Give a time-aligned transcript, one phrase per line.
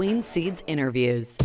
[0.00, 1.36] Queen Seeds interviews.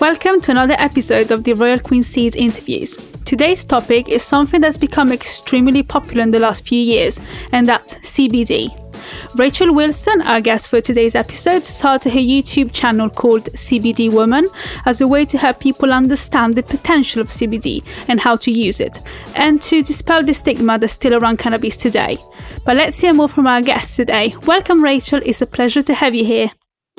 [0.00, 2.98] Welcome to another episode of the Royal Queen Seeds interviews.
[3.24, 7.20] Today's topic is something that's become extremely popular in the last few years,
[7.52, 8.87] and that's CBD.
[9.34, 14.48] Rachel Wilson, our guest for today's episode, started her YouTube channel called CBD Woman
[14.86, 18.80] as a way to help people understand the potential of CBD and how to use
[18.80, 19.00] it,
[19.34, 22.18] and to dispel the stigma that's still around cannabis today.
[22.64, 24.34] But let's hear more from our guest today.
[24.46, 25.20] Welcome, Rachel.
[25.24, 26.50] It's a pleasure to have you here.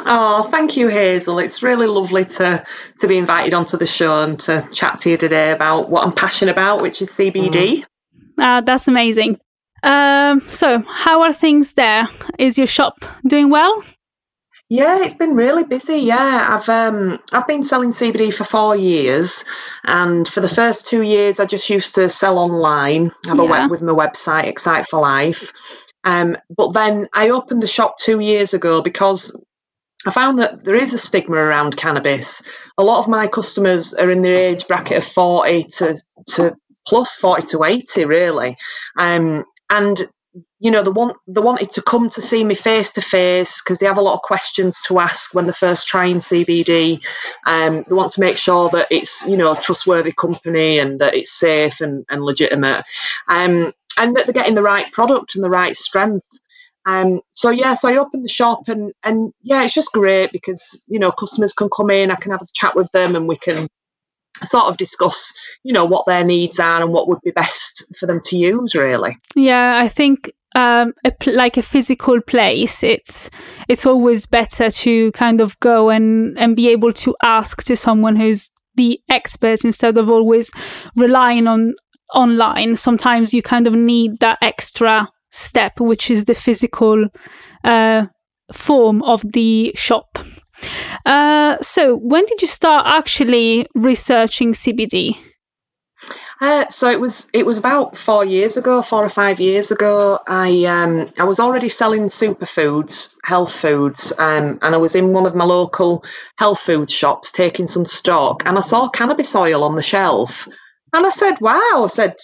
[0.06, 1.40] Oh, thank you, Hazel.
[1.40, 2.64] It's really lovely to
[3.00, 6.14] to be invited onto the show and to chat to you today about what I'm
[6.14, 7.52] passionate about, which is CBD.
[7.52, 7.86] Mm.
[8.38, 9.40] Uh, that's amazing.
[9.84, 12.08] Um, so, how are things there?
[12.38, 13.84] Is your shop doing well?
[14.70, 15.98] Yeah, it's been really busy.
[15.98, 19.44] Yeah, I've um I've been selling CBD for four years,
[19.86, 23.12] and for the first two years, I just used to sell online.
[23.26, 23.44] Have yeah.
[23.44, 25.52] a web with my website, Excite for Life.
[26.04, 29.36] Um, but then I opened the shop two years ago because
[30.06, 32.42] I found that there is a stigma around cannabis.
[32.78, 35.98] A lot of my customers are in the age bracket of 40 to,
[36.36, 36.56] to
[36.88, 38.56] plus 40 to 80, really.
[38.98, 40.00] Um, and
[40.60, 43.80] you know, they want they wanted to come to see me face to face because
[43.80, 47.04] they have a lot of questions to ask when they're first trying CBD.
[47.48, 51.16] Um, they want to make sure that it's you know a trustworthy company and that
[51.16, 52.84] it's safe and, and legitimate,
[53.28, 56.28] um, and that they're getting the right product and the right strength.
[56.86, 60.84] Um, so yeah, so I opened the shop and and yeah, it's just great because
[60.88, 63.38] you know customers can come in, I can have a chat with them, and we
[63.38, 63.68] can
[64.46, 65.34] sort of discuss
[65.64, 68.76] you know what their needs are and what would be best for them to use
[68.76, 69.18] really.
[69.36, 73.30] Yeah i think um, a, like a physical place it's
[73.68, 78.16] it's always better to kind of go and and be able to ask to someone
[78.16, 80.52] who's the expert instead of always
[80.96, 81.76] relying on
[82.14, 82.76] online.
[82.76, 87.08] Sometimes you kind of need that extra step which is the physical
[87.64, 88.08] uh,
[88.52, 90.18] form of the shop
[91.06, 95.18] uh, so, when did you start actually researching CBD?
[96.42, 100.20] Uh, so it was it was about four years ago, four or five years ago.
[100.28, 105.26] I um, I was already selling superfoods, health foods, um, and I was in one
[105.26, 106.04] of my local
[106.38, 110.48] health food shops taking some stock, and I saw cannabis oil on the shelf,
[110.94, 112.16] and I said, "Wow!" I said,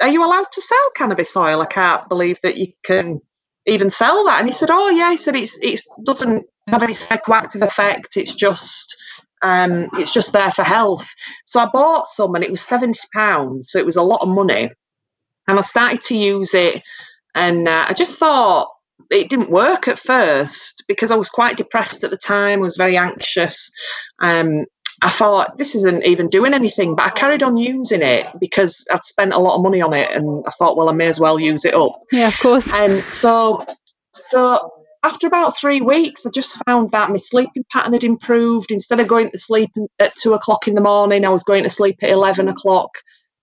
[0.00, 1.60] "Are you allowed to sell cannabis oil?
[1.60, 3.20] I can't believe that you can
[3.66, 6.94] even sell that." And he said, "Oh yeah," he said, "It's it doesn't have any
[6.94, 8.16] psychoactive effect.
[8.16, 8.96] It's just
[9.42, 11.06] um, it's just there for health.
[11.44, 13.70] So I bought some, and it was seventy pounds.
[13.70, 14.70] So it was a lot of money,
[15.46, 16.82] and I started to use it,
[17.34, 18.68] and uh, I just thought
[19.10, 22.60] it didn't work at first because I was quite depressed at the time.
[22.60, 23.70] I was very anxious.
[24.20, 24.64] Um,
[25.02, 29.04] I thought this isn't even doing anything, but I carried on using it because I'd
[29.04, 31.38] spent a lot of money on it, and I thought, well, I may as well
[31.38, 32.00] use it up.
[32.10, 32.72] Yeah, of course.
[32.72, 33.66] And so,
[34.14, 34.70] so
[35.04, 38.70] after about three weeks, I just found that my sleeping pattern had improved.
[38.70, 41.70] Instead of going to sleep at two o'clock in the morning, I was going to
[41.70, 42.90] sleep at 11 o'clock.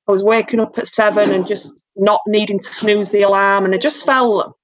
[0.07, 3.63] I was waking up at seven and just not needing to snooze the alarm.
[3.65, 4.57] And I just felt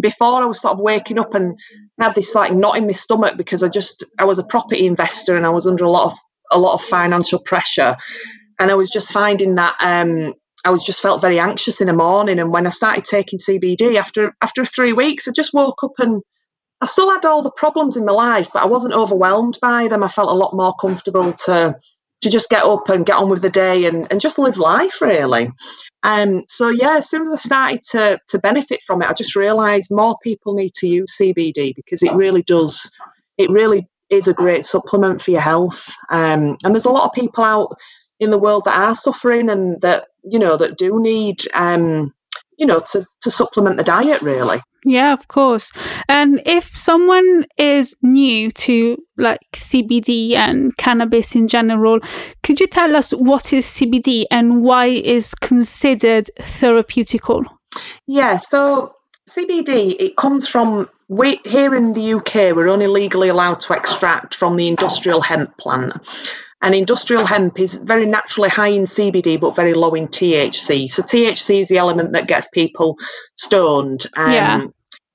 [0.00, 1.58] before I was sort of waking up and
[2.00, 5.36] had this like knot in my stomach because I just I was a property investor
[5.36, 6.18] and I was under a lot of
[6.52, 7.98] a lot of financial pressure.
[8.58, 10.34] And I was just finding that um,
[10.64, 12.38] I was just felt very anxious in the morning.
[12.38, 16.22] And when I started taking CBD after after three weeks, I just woke up and
[16.80, 20.02] I still had all the problems in my life, but I wasn't overwhelmed by them.
[20.02, 21.76] I felt a lot more comfortable to
[22.22, 25.00] to just get up and get on with the day and, and just live life
[25.00, 25.50] really.
[26.02, 29.36] Um, so yeah, as soon as I started to to benefit from it, I just
[29.36, 32.90] realised more people need to use CBD because it really does.
[33.38, 35.94] It really is a great supplement for your health.
[36.10, 37.76] Um, and there's a lot of people out
[38.18, 42.12] in the world that are suffering and that you know that do need um,
[42.56, 44.60] you know to to supplement the diet really.
[44.84, 45.72] Yeah, of course.
[46.08, 52.00] And if someone is new to like CBD and cannabis in general,
[52.42, 57.44] could you tell us what is CBD and why is considered therapeutical?
[58.06, 58.94] Yeah, so
[59.28, 64.34] CBD it comes from we here in the UK we're only legally allowed to extract
[64.34, 65.92] from the industrial hemp plant.
[66.62, 70.90] And industrial hemp is very naturally high in CBD but very low in THC.
[70.90, 72.98] So THC is the element that gets people
[73.36, 74.06] stoned.
[74.16, 74.66] Um, yeah.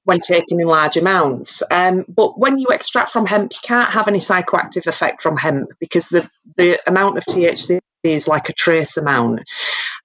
[0.06, 4.07] When taken in large amounts, um, but when you extract from hemp, you can't have
[4.07, 8.97] any psychoactive effect from hemp because the the amount of THC is like a trace
[8.97, 9.42] amount.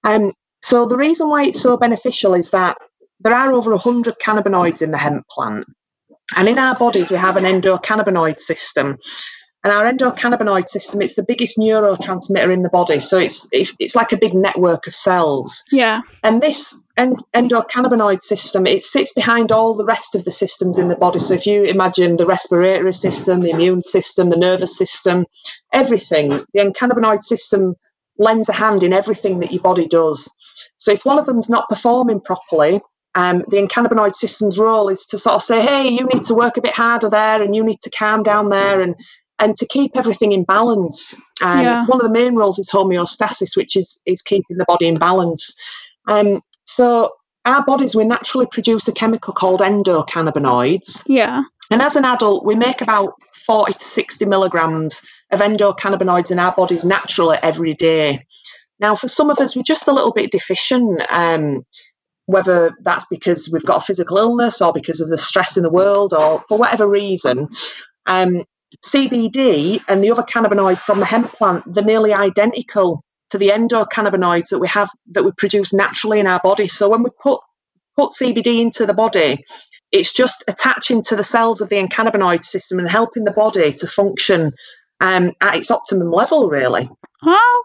[0.03, 0.31] Um,
[0.63, 2.77] so the reason why it's so beneficial is that
[3.19, 5.67] there are over 100 cannabinoids in the hemp plant.
[6.35, 8.97] And in our bodies, we have an endocannabinoid system.
[9.63, 12.99] And our endocannabinoid system, it's the biggest neurotransmitter in the body.
[12.99, 15.63] So it's it's like a big network of cells.
[15.71, 16.01] Yeah.
[16.23, 20.95] And this endocannabinoid system, it sits behind all the rest of the systems in the
[20.95, 21.19] body.
[21.19, 25.25] So if you imagine the respiratory system, the immune system, the nervous system,
[25.73, 27.75] everything, the endocannabinoid system
[28.17, 30.29] lends a hand in everything that your body does.
[30.77, 32.81] So if one of them's not performing properly,
[33.15, 36.57] um, the endocannabinoid system's role is to sort of say, hey, you need to work
[36.57, 38.95] a bit harder there and you need to calm down there and
[39.41, 41.19] and to keep everything in balance.
[41.41, 41.85] Um, yeah.
[41.87, 45.53] One of the main roles is homeostasis, which is is keeping the body in balance.
[46.07, 47.11] Um, so
[47.45, 51.03] our bodies, we naturally produce a chemical called endocannabinoids.
[51.07, 51.43] Yeah.
[51.71, 53.13] And as an adult, we make about
[53.45, 55.01] 40 to 60 milligrams
[55.31, 58.23] of endocannabinoids in our bodies naturally every day.
[58.79, 61.01] Now, for some of us, we're just a little bit deficient.
[61.09, 61.65] Um,
[62.27, 65.69] whether that's because we've got a physical illness or because of the stress in the
[65.69, 67.49] world or for whatever reason.
[68.05, 68.43] Um,
[68.85, 74.49] CBD and the other cannabinoids from the hemp plant, they're nearly identical to the endocannabinoids
[74.49, 76.67] that we have that we produce naturally in our body.
[76.67, 77.39] So when we put
[77.95, 79.43] put CBD into the body,
[79.91, 83.87] it's just attaching to the cells of the endocannabinoid system and helping the body to
[83.87, 84.51] function
[85.01, 86.89] um, at its optimum level, really.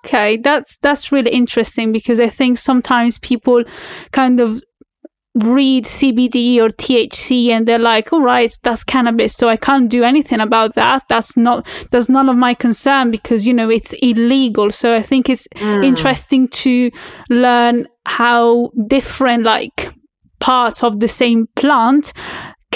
[0.05, 3.64] Okay, that's that's really interesting because I think sometimes people
[4.12, 4.62] kind of
[5.37, 10.03] read CBD or THC and they're like, all right, that's cannabis, so I can't do
[10.03, 11.05] anything about that.
[11.09, 14.71] That's not that's none of my concern because you know it's illegal.
[14.71, 15.85] So I think it's mm.
[15.85, 16.91] interesting to
[17.29, 19.91] learn how different like
[20.38, 22.12] parts of the same plant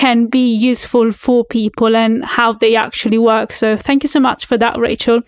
[0.01, 3.53] can be useful for people and how they actually work.
[3.53, 5.21] So thank you so much for that, Rachel.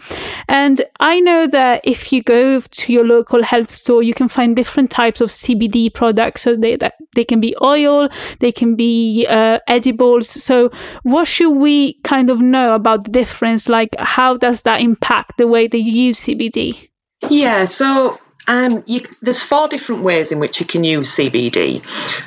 [0.48, 4.56] And I know that if you go to your local health store, you can find
[4.56, 6.40] different types of CBD products.
[6.40, 8.08] So they that they can be oil,
[8.40, 10.30] they can be uh, edibles.
[10.30, 10.70] So
[11.02, 13.69] what should we kind of know about the difference?
[13.69, 16.88] Like how does that impact the way they use CBD?
[17.28, 18.19] Yeah, so
[18.49, 21.83] um, you, there's four different ways in which you can use CBD.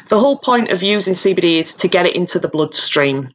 [0.09, 3.31] The whole point of using CBD is to get it into the bloodstream,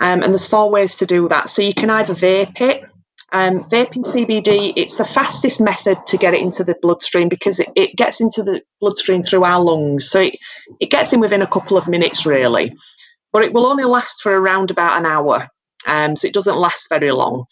[0.00, 1.50] um, and there's four ways to do that.
[1.50, 2.84] So you can either vape it.
[3.30, 7.68] Um, vaping CBD, it's the fastest method to get it into the bloodstream because it,
[7.76, 10.08] it gets into the bloodstream through our lungs.
[10.08, 10.36] So it,
[10.80, 12.74] it gets in within a couple of minutes, really.
[13.32, 15.46] But it will only last for around about an hour.
[15.86, 17.44] Um, so it doesn't last very long.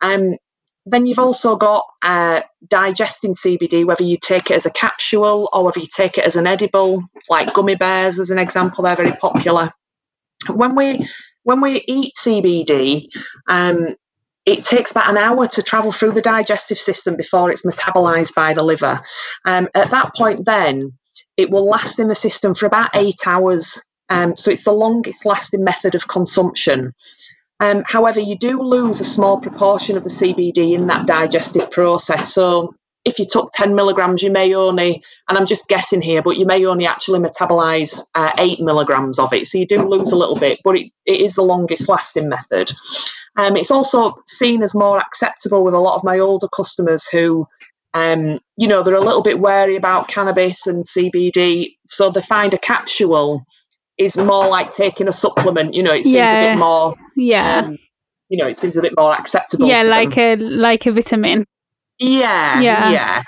[0.00, 0.36] Um,
[0.86, 5.64] then you've also got uh, digesting CBD, whether you take it as a capsule or
[5.64, 9.12] whether you take it as an edible, like gummy bears as an example, they're very
[9.16, 9.72] popular.
[10.48, 11.08] When we
[11.42, 13.08] when we eat CBD,
[13.48, 13.96] um,
[14.46, 18.54] it takes about an hour to travel through the digestive system before it's metabolized by
[18.54, 19.00] the liver.
[19.44, 20.92] Um, at that point, then
[21.36, 23.82] it will last in the system for about eight hours.
[24.08, 26.92] Um, so it's the longest lasting method of consumption.
[27.60, 32.32] Um, however, you do lose a small proportion of the CBD in that digestive process.
[32.32, 32.74] So
[33.06, 36.44] if you took 10 milligrams, you may only, and I'm just guessing here, but you
[36.44, 39.46] may only actually metabolize uh, eight milligrams of it.
[39.46, 42.72] So you do lose a little bit, but it, it is the longest lasting method.
[43.36, 47.46] Um, it's also seen as more acceptable with a lot of my older customers who,
[47.94, 51.76] um, you know, they're a little bit wary about cannabis and CBD.
[51.86, 53.46] So they find a capsule
[53.98, 55.74] is more like taking a supplement.
[55.74, 56.40] You know, it seems yeah.
[56.40, 56.94] a bit more.
[57.16, 57.62] Yeah.
[57.66, 57.78] Um,
[58.28, 59.66] you know, it seems a bit more acceptable.
[59.66, 60.40] Yeah, like them.
[60.40, 61.44] a like a vitamin.
[61.98, 63.22] Yeah, yeah, yeah.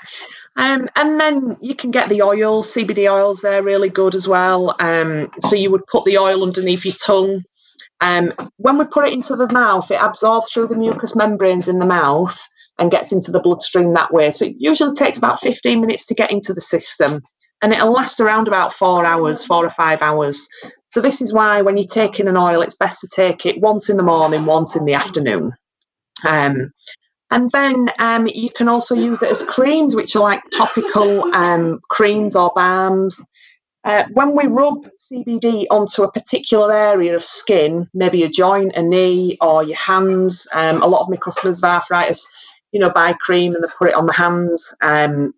[0.57, 3.41] Um, and then you can get the oils, CBD oils.
[3.41, 4.75] They're really good as well.
[4.79, 7.43] Um, so you would put the oil underneath your tongue.
[8.01, 11.79] Um, when we put it into the mouth, it absorbs through the mucous membranes in
[11.79, 12.39] the mouth
[12.77, 14.31] and gets into the bloodstream that way.
[14.31, 17.21] So it usually takes about 15 minutes to get into the system
[17.61, 20.47] and it'll last around about four hours, four or five hours.
[20.91, 23.89] So this is why when you're taking an oil, it's best to take it once
[23.89, 25.53] in the morning, once in the afternoon.
[26.25, 26.71] Um,
[27.31, 31.79] and then um, you can also use it as creams, which are like topical um,
[31.89, 33.23] creams or balms.
[33.85, 38.81] Uh, when we rub CBD onto a particular area of skin, maybe a joint, a
[38.81, 42.27] knee, or your hands, um, a lot of my customers with arthritis,
[42.71, 44.75] you know, buy cream and they put it on the hands.
[44.81, 45.33] Um,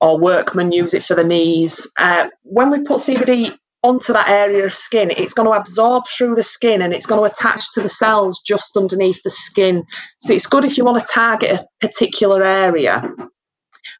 [0.00, 1.90] or workmen use it for the knees.
[1.98, 6.34] Uh, when we put CBD onto that area of skin, it's going to absorb through
[6.34, 9.84] the skin and it's going to attach to the cells just underneath the skin.
[10.20, 13.02] So it's good if you want to target a particular area.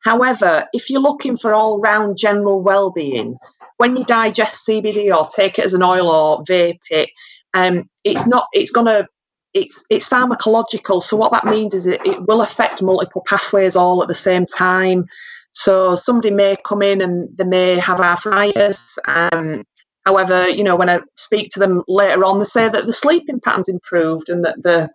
[0.05, 3.37] However, if you're looking for all round general well being,
[3.79, 7.11] when you digest CBD or take it as an oil or vape it,
[7.55, 9.07] um, it's not, it's going to
[9.53, 11.03] it's it's pharmacological.
[11.03, 14.47] So what that means is it, it will affect multiple pathways all at the same
[14.47, 15.07] time.
[15.53, 18.99] So somebody may come in and they may have arthritis.
[19.07, 19.65] Um,
[20.07, 23.39] However, you know, when I speak to them later on, they say that the sleeping
[23.39, 24.89] pattern's improved and that the,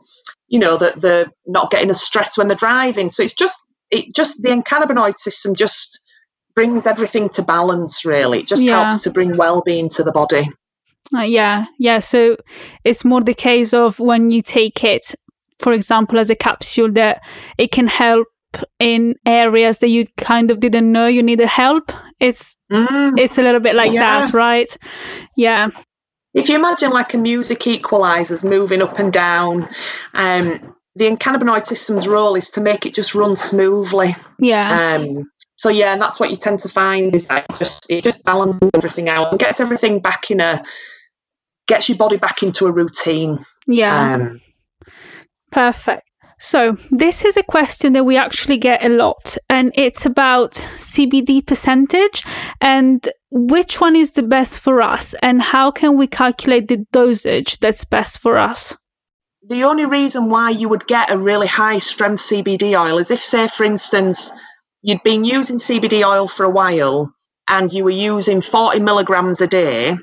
[0.48, 3.12] you know, that they're not getting as stressed when they're driving.
[3.12, 3.60] So it's just,
[3.92, 6.00] it just the endocannabinoid system just
[6.56, 8.04] brings everything to balance.
[8.04, 8.82] Really, it just Yeah.
[8.82, 10.50] helps to bring well-being to the body.
[11.16, 12.00] Uh, yeah, yeah.
[12.00, 12.38] So
[12.84, 15.14] it's more the case of when you take it,
[15.60, 17.22] for example, as a capsule, that
[17.60, 18.28] it can help
[18.80, 21.92] in areas that you kind of didn't know you needed help.
[22.20, 23.18] It's Mm.
[23.20, 24.22] it's a little bit like Yeah.
[24.22, 24.76] that, right?
[25.36, 25.70] Yeah,
[26.34, 29.70] If you imagine like a music equalizers moving up and down,
[30.14, 34.16] um, the endocannabinoid system's role is to make it just run smoothly.
[34.40, 37.90] yeah, Um, so yeah, and that's what you tend to find is that it just
[37.90, 40.64] it just balances everything out and gets everything back in a
[41.68, 43.40] gets your body back into a routine.
[43.68, 44.16] yeah.
[44.16, 44.42] Um,
[45.52, 46.04] Perfect.
[46.46, 51.44] So, this is a question that we actually get a lot, and it's about CBD
[51.44, 52.24] percentage
[52.62, 57.58] and which one is the best for us, and how can we calculate the dosage
[57.58, 58.78] that's best for us?
[59.48, 63.20] the only reason why you would get a really high strength CBD oil is if,
[63.20, 64.32] say, for instance,
[64.82, 67.12] you'd been using CBD oil for a while
[67.48, 69.96] and you were using 40 milligrams a day.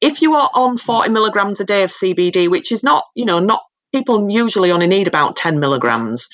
[0.00, 3.40] If you are on 40 milligrams a day of CBD, which is not, you know,
[3.40, 3.62] not
[3.94, 6.28] people usually only need about 10 milligrams.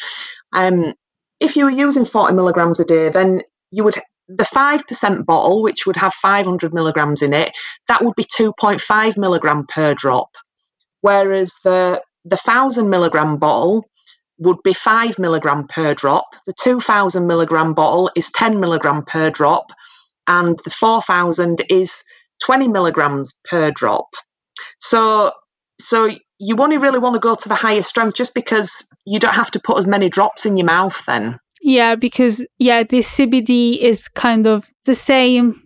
[0.55, 0.95] Um,
[1.40, 3.97] if you were using 40 milligrams a day, then you would
[4.29, 7.50] the 5% bottle, which would have 500 milligrams in it,
[7.88, 10.37] that would be 2.5 milligram per drop.
[11.00, 13.85] Whereas the the 1000 milligram bottle
[14.38, 16.35] would be 5 milligram per drop.
[16.47, 19.73] The 2000 milligram bottle is 10 milligram per drop.
[20.26, 22.02] And the 4000 is
[22.45, 24.09] 20 milligrams per drop.
[24.79, 25.33] So,
[25.81, 26.11] so
[26.41, 29.51] you only really want to go to the higher strength just because you don't have
[29.53, 31.39] to put as many drops in your mouth then.
[31.63, 35.63] Yeah, because yeah, this CBD is kind of the same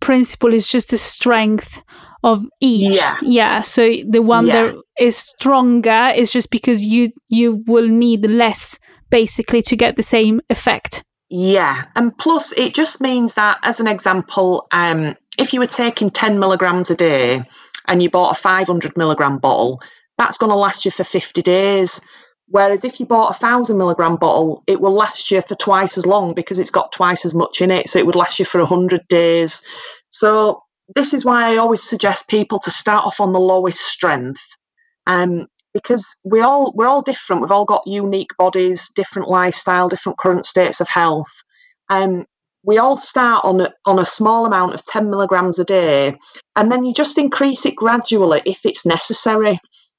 [0.00, 0.52] principle.
[0.52, 1.80] It's just the strength
[2.24, 2.96] of each.
[2.96, 3.16] Yeah.
[3.22, 3.60] Yeah.
[3.62, 4.66] So the one Yeah.
[4.66, 8.78] that is stronger is just because you you will need less
[9.10, 11.02] basically to get the same effect.
[11.28, 16.08] Yeah, and plus it just means that, as an example, um, if you were taking
[16.10, 17.42] 10 milligrams a day
[17.88, 19.80] and you bought a 500 milligram bottle,
[20.18, 22.00] that's going to last you for 50 days.
[22.48, 26.06] Whereas if you bought a 1000 milligram bottle, it will last you for twice as
[26.06, 27.88] long because it's got twice as much in it.
[27.88, 29.62] So it would last you for 100 days.
[30.10, 30.62] So
[30.94, 34.44] this is why I always suggest people to start off on the lowest strength.
[35.06, 37.42] Um, because we all we're all different.
[37.42, 41.30] We've all got unique bodies, different lifestyle, different current states of health.
[41.90, 42.24] Um,
[42.62, 46.18] we all start on a, on a small amount of 10 milligrams a day,
[46.56, 49.58] and then you just increase it gradually if it's necessary.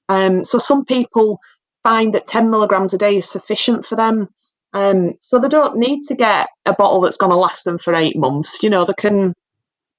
[0.10, 1.40] Um, so some people
[1.84, 4.30] find that 10 milligrams a day is sufficient for them.
[4.74, 7.96] Um, so they don't need to get a bottle that's going to last them for
[7.96, 8.62] eight months.
[8.62, 9.34] You know, they can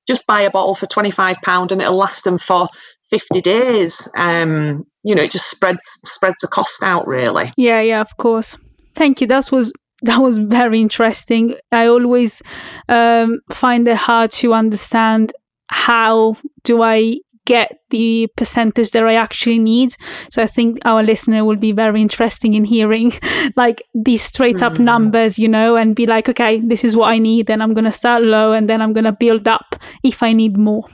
[0.07, 2.69] just buy a bottle for £25 and it'll last them for
[3.11, 4.09] 50 days.
[4.17, 7.53] Um, you know, it just spreads spreads the cost out really.
[7.57, 8.57] Yeah, yeah, of course.
[8.95, 9.27] Thank you.
[9.27, 9.73] That was
[10.03, 11.55] that was very interesting.
[11.73, 12.43] I always
[12.89, 15.33] um, find it hard to understand
[15.71, 19.91] how do I get the percentage that I actually need.
[20.31, 23.13] So I think our listener will be very interesting in hearing
[23.63, 24.85] like these straight up Mm.
[24.93, 27.93] numbers, you know, and be like, okay, this is what I need, and I'm gonna
[28.03, 29.69] start low, and then I'm gonna build up
[30.05, 30.85] if I need more.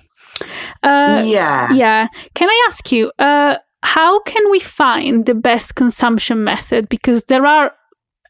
[0.83, 1.73] Uh, yeah.
[1.73, 2.09] yeah.
[2.35, 6.89] Can I ask you, uh, how can we find the best consumption method?
[6.89, 7.73] Because there are,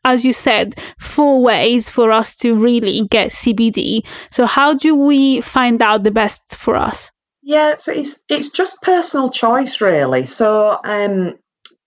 [0.05, 4.03] as you said, four ways for us to really get CBD.
[4.31, 7.11] So how do we find out the best for us?
[7.47, 10.25] Yeah, so it's it's just personal choice really.
[10.27, 11.35] So um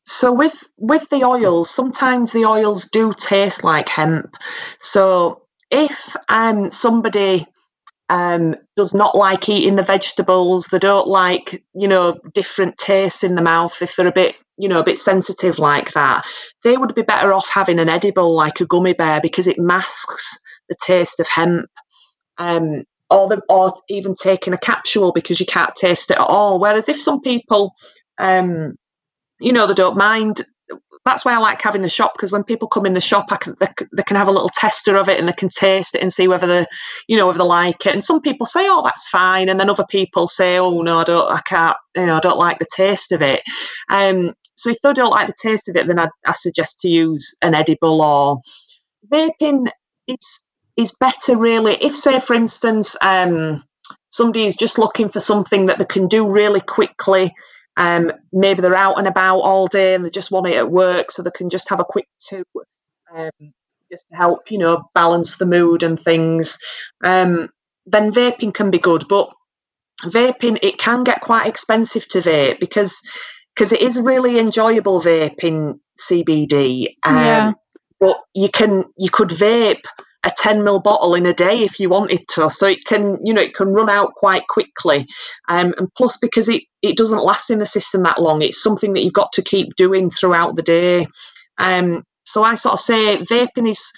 [0.05, 4.35] so with with the oils, sometimes the oils do taste like hemp.
[4.81, 7.47] So if um somebody
[8.09, 13.35] um does not like eating the vegetables, they don't like, you know, different tastes in
[13.35, 16.25] the mouth, if they're a bit, you know, a bit sensitive like that,
[16.63, 20.37] they would be better off having an edible like a gummy bear because it masks
[20.69, 21.67] the taste of hemp.
[22.39, 26.59] Um or the, or even taking a capsule because you can't taste it at all.
[26.59, 27.73] Whereas if some people,
[28.17, 28.75] um,
[29.39, 30.41] you know, they don't mind.
[31.05, 33.37] That's why I like having the shop because when people come in the shop, I
[33.37, 36.01] can they, they can have a little tester of it and they can taste it
[36.01, 36.65] and see whether they,
[37.07, 37.93] you know, whether they like it.
[37.93, 41.05] And some people say, "Oh, that's fine," and then other people say, "Oh no, I
[41.05, 43.41] don't, I can't, you know, I don't like the taste of it."
[43.89, 46.89] Um, so if they don't like the taste of it, then I, I suggest to
[46.89, 48.41] use an edible or
[49.09, 49.69] vaping.
[50.07, 50.45] It's
[50.77, 53.61] is better really if say for instance um,
[54.09, 57.33] somebody is just looking for something that they can do really quickly
[57.77, 61.11] um, maybe they're out and about all day and they just want it at work
[61.11, 62.43] so they can just have a quick two
[63.15, 63.29] um,
[63.91, 66.57] just to help you know balance the mood and things
[67.03, 67.49] um,
[67.85, 69.29] then vaping can be good but
[70.03, 73.01] vaping it can get quite expensive to vape because
[73.55, 76.95] because it is really enjoyable vaping CBD.
[77.03, 77.53] Um, yeah.
[77.99, 79.83] But you can you could vape
[80.27, 83.33] a 10 ml bottle in a day if you wanted to so it can you
[83.33, 85.07] know it can run out quite quickly.
[85.47, 88.93] Um, and plus because it it doesn't last in the system that long it's something
[88.93, 91.07] that you've got to keep doing throughout the day.
[91.57, 93.91] Um, so i sort of say vaping is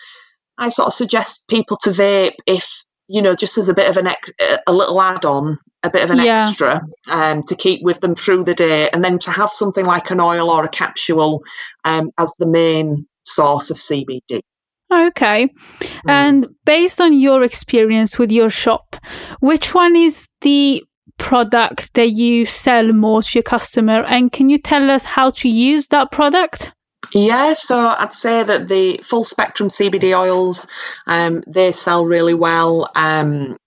[0.60, 3.98] i sort of suggest people to vape if you know just as a bit of
[3.98, 4.32] an ex-
[4.68, 6.48] a little add-on a bit of an yeah.
[6.48, 8.90] extra um, to keep with them through the day.
[8.90, 11.42] And then to have something like an oil or a capsule
[11.86, 14.42] um, as the main source of cbd
[14.92, 15.48] Okay.
[15.48, 16.10] Mm.
[16.10, 18.96] And based on your experience with your shop,
[19.40, 20.84] which one is the
[21.18, 24.04] product that you sell more to your customer?
[24.06, 26.72] And can you tell us how to use that product?
[27.14, 30.68] Yeah, so I'd say that the full spectrum CBD oils,
[31.08, 32.90] um, they sell really well.
[32.96, 33.58] Um,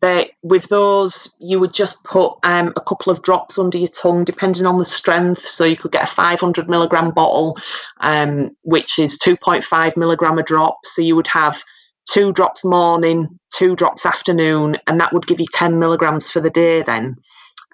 [0.00, 4.24] that with those you would just put um, a couple of drops under your tongue
[4.24, 5.46] depending on the strength.
[5.46, 7.58] So you could get a 500 milligram bottle
[8.00, 10.78] um, which is 2.5 milligram a drop.
[10.84, 11.62] So you would have
[12.10, 16.50] two drops morning two drops afternoon and that would give you 10 milligrams for the
[16.50, 17.16] day then.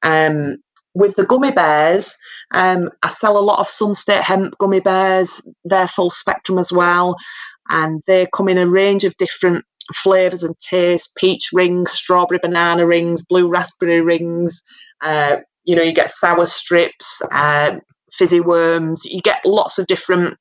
[0.02, 0.56] Um,
[0.94, 2.16] with the gummy bears
[2.52, 5.40] um, i sell a lot of sunstate hemp gummy bears.
[5.64, 7.16] They're full spectrum as well
[7.70, 9.64] and they come in a range of different
[9.94, 14.62] flavors and tastes peach rings, strawberry banana rings, blue raspberry rings.
[15.02, 17.78] Uh, you know, you get sour strips, uh,
[18.12, 19.04] fizzy worms.
[19.04, 20.36] You get lots of different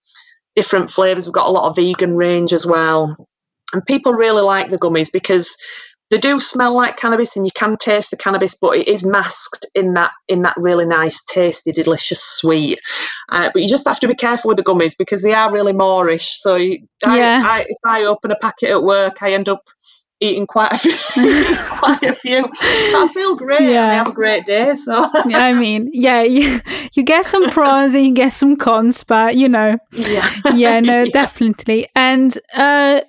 [0.55, 1.27] different flavors.
[1.27, 3.15] We've got a lot of vegan range as well.
[3.73, 5.55] And people really like the gummies because
[6.09, 9.65] they do smell like cannabis and you can taste the cannabis but it is masked
[9.75, 12.79] in that in that really nice tasty delicious sweet.
[13.29, 15.73] Uh, but you just have to be careful with the gummies because they are really
[15.73, 17.41] moreish so I, yeah.
[17.43, 19.63] I, if i open a packet at work i end up
[20.19, 22.49] eating quite a few quite a few.
[22.51, 23.61] I feel great.
[23.61, 23.87] Yeah.
[23.87, 25.09] i have a great day so.
[25.27, 26.59] Yeah, i mean yeah you,
[26.93, 29.77] you get some pros and you get some cons but you know.
[29.91, 30.29] Yeah.
[30.53, 31.11] Yeah no yeah.
[31.11, 31.87] definitely.
[31.95, 33.01] And uh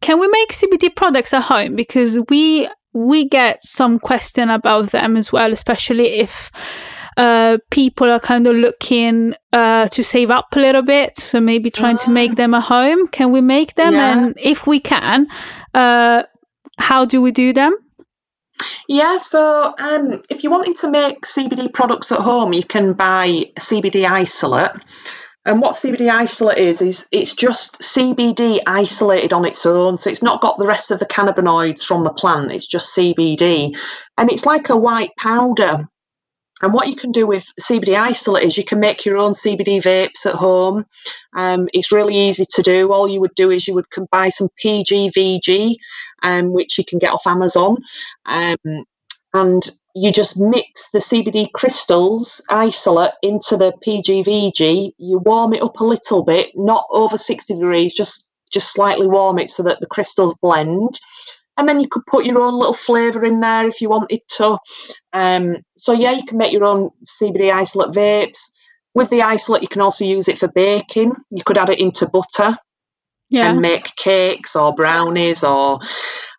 [0.00, 1.76] can we make CBD products at home?
[1.76, 6.50] Because we we get some question about them as well, especially if
[7.16, 11.70] uh, people are kind of looking uh, to save up a little bit, so maybe
[11.70, 12.34] trying to make ah.
[12.34, 13.08] them at home.
[13.08, 13.94] Can we make them?
[13.94, 14.12] Yeah.
[14.12, 15.26] And if we can,
[15.74, 16.22] uh,
[16.78, 17.76] how do we do them?
[18.88, 23.44] Yeah, so um, if you're wanting to make CBD products at home, you can buy
[23.58, 24.72] CBD isolate.
[25.48, 29.96] And what CBD isolate is, is it's just CBD isolated on its own.
[29.96, 33.74] So it's not got the rest of the cannabinoids from the plant, it's just CBD.
[34.18, 35.88] And it's like a white powder.
[36.60, 39.80] And what you can do with CBD isolate is you can make your own CBD
[39.80, 40.84] vapes at home.
[41.34, 42.92] Um, it's really easy to do.
[42.92, 45.76] All you would do is you would buy some PGVG,
[46.24, 47.76] um, which you can get off Amazon.
[48.26, 48.84] Um,
[49.34, 54.92] and you just mix the CBD crystals isolate into the PGVG.
[54.96, 59.38] You warm it up a little bit, not over 60 degrees, just just slightly warm
[59.38, 60.98] it so that the crystals blend.
[61.58, 64.58] And then you could put your own little flavour in there if you wanted to.
[65.12, 68.38] Um, so yeah, you can make your own CBD isolate vapes.
[68.94, 71.12] With the isolate, you can also use it for baking.
[71.30, 72.56] You could add it into butter
[73.28, 73.50] yeah.
[73.50, 75.78] and make cakes or brownies or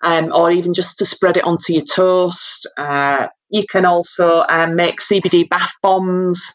[0.04, 2.67] um, or even just to spread it onto your toast.
[2.78, 6.54] Uh, you can also um, make CBD bath bombs.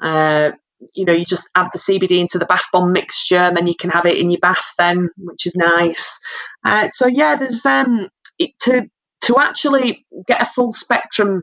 [0.00, 0.52] Uh,
[0.94, 3.74] you know, you just add the CBD into the bath bomb mixture, and then you
[3.74, 6.18] can have it in your bath then, which is nice.
[6.64, 8.88] Uh, so yeah, there's um, it, to
[9.24, 11.42] to actually get a full spectrum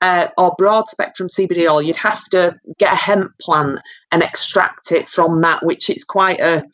[0.00, 3.80] uh, or broad spectrum CBD oil, you'd have to get a hemp plant
[4.12, 6.64] and extract it from that, which is quite a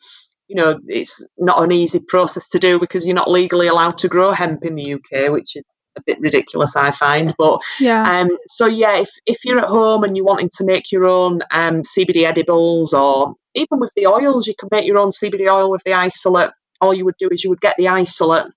[0.47, 4.07] you know, it's not an easy process to do because you're not legally allowed to
[4.07, 5.63] grow hemp in the UK, which is
[5.97, 7.33] a bit ridiculous, I find.
[7.37, 8.03] But yeah.
[8.03, 11.41] Um, so yeah, if if you're at home and you're wanting to make your own
[11.51, 15.71] um, CBD edibles, or even with the oils, you can make your own CBD oil
[15.71, 16.51] with the isolate.
[16.81, 18.47] All you would do is you would get the isolate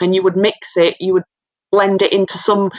[0.00, 0.96] and you would mix it.
[1.00, 1.24] You would
[1.72, 2.70] blend it into some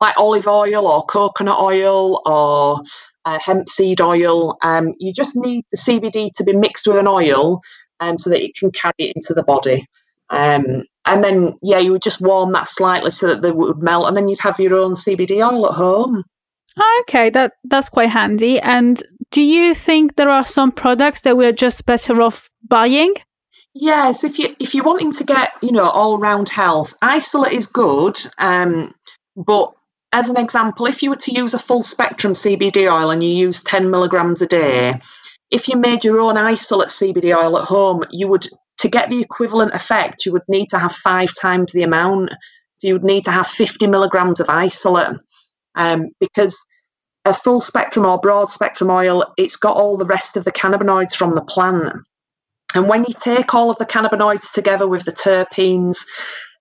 [0.00, 2.82] like olive oil or coconut oil or
[3.24, 4.56] uh, hemp seed oil.
[4.62, 7.60] Um, you just need the CBD to be mixed with an oil
[8.00, 9.86] um, so that it can carry it into the body.
[10.30, 14.06] Um, and then, yeah, you would just warm that slightly so that they would melt,
[14.06, 16.24] and then you'd have your own CBD oil at home.
[17.00, 18.60] Okay, that that's quite handy.
[18.60, 23.14] And do you think there are some products that we're just better off buying?
[23.74, 27.66] Yes, if you if you're wanting to get you know all round health, isolate is
[27.66, 28.20] good.
[28.38, 28.94] Um,
[29.36, 29.72] but
[30.12, 33.30] as an example, if you were to use a full spectrum CBD oil and you
[33.30, 35.00] use 10 milligrams a day,
[35.50, 38.46] if you made your own isolate CBD oil at home, you would,
[38.78, 42.30] to get the equivalent effect, you would need to have five times the amount.
[42.78, 45.16] So you would need to have 50 milligrams of isolate
[45.74, 46.58] um, because
[47.24, 51.14] a full spectrum or broad spectrum oil, it's got all the rest of the cannabinoids
[51.14, 51.94] from the plant.
[52.74, 55.98] And when you take all of the cannabinoids together with the terpenes,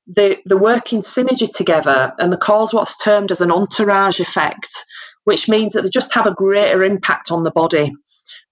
[0.07, 4.73] they, they work in synergy together and they cause what's termed as an entourage effect,
[5.25, 7.93] which means that they just have a greater impact on the body.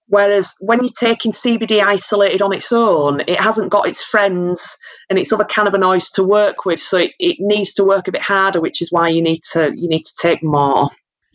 [0.08, 4.76] Whereas when you're taking CBD isolated on its own, it hasn't got its friends
[5.10, 8.22] and its other cannabinoids to work with, so it, it needs to work a bit
[8.22, 10.88] harder, which is why you need to you need to take more.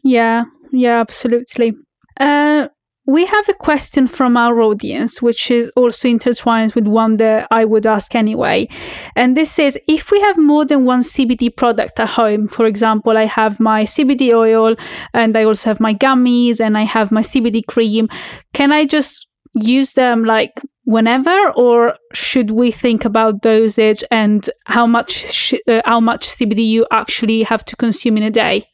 [0.04, 1.74] Yeah, yeah, absolutely.
[2.20, 2.68] Uh,
[3.06, 7.66] we have a question from our audience, which is also intertwined with one that I
[7.66, 8.70] would ask anyway.
[9.16, 13.18] And this is if we have more than one CBD product at home, for example,
[13.18, 14.76] I have my CBD oil
[15.14, 18.08] and I also have my gummies and I have my CBD cream,
[18.54, 24.88] can I just use them like whenever or should we think about dosage and how
[24.88, 28.70] much sh- uh, how much CBD you actually have to consume in a day?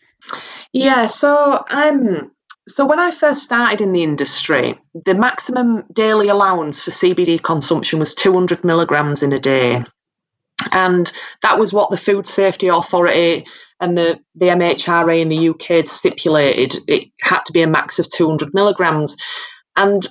[0.72, 2.32] Yeah, so um
[2.70, 8.00] so when I first started in the industry, the maximum daily allowance for CBD consumption
[8.00, 9.84] was 200 milligrams in a day.
[10.72, 13.46] And that was what the Food Safety Authority
[13.80, 16.76] and the, the MHRA in the UK had stipulated.
[16.88, 19.16] It had to be a max of 200 milligrams.
[19.76, 20.06] And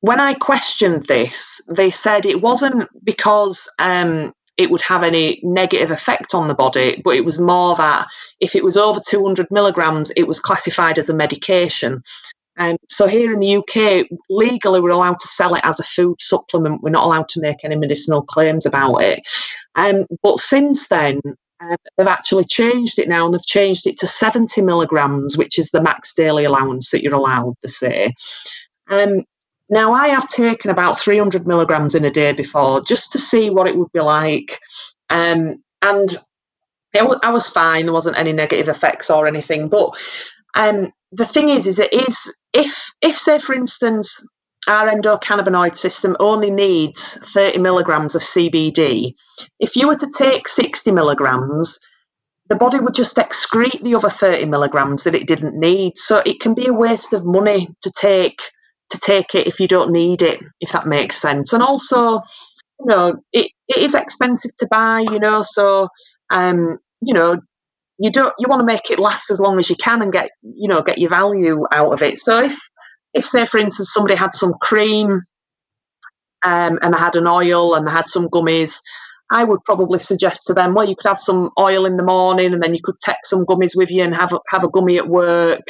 [0.00, 5.90] when I questioned this, they said it wasn't because um, it would have any negative
[5.90, 8.06] effect on the body, but it was more that
[8.40, 12.02] if it was over 200 milligrams, it was classified as a medication.
[12.58, 16.20] Um, so here in the UK, legally we're allowed to sell it as a food
[16.20, 16.82] supplement.
[16.82, 19.26] We're not allowed to make any medicinal claims about it.
[19.74, 21.20] Um, but since then,
[21.60, 25.70] uh, they've actually changed it now, and they've changed it to 70 milligrams, which is
[25.70, 28.12] the max daily allowance that you're allowed to say.
[28.90, 29.24] Um,
[29.72, 33.66] now, I have taken about 300 milligrams in a day before just to see what
[33.66, 34.58] it would be like.
[35.08, 36.10] Um, and
[36.92, 39.70] it, I was fine, there wasn't any negative effects or anything.
[39.70, 39.98] But
[40.54, 44.22] um, the thing is, is it is, if, if say, for instance,
[44.68, 49.14] our endocannabinoid system only needs 30 milligrams of CBD,
[49.58, 51.80] if you were to take 60 milligrams,
[52.50, 55.96] the body would just excrete the other 30 milligrams that it didn't need.
[55.96, 58.42] So it can be a waste of money to take
[58.92, 61.52] to take it if you don't need it, if that makes sense.
[61.52, 62.22] And also,
[62.80, 65.88] you know, it, it is expensive to buy, you know, so
[66.30, 67.40] um, you know,
[67.98, 70.30] you don't you want to make it last as long as you can and get,
[70.42, 72.18] you know, get your value out of it.
[72.18, 72.58] So if
[73.14, 75.20] if say for instance somebody had some cream
[76.44, 78.78] um, and they had an oil and they had some gummies,
[79.30, 82.52] I would probably suggest to them, well, you could have some oil in the morning
[82.52, 84.98] and then you could take some gummies with you and have a, have a gummy
[84.98, 85.62] at work,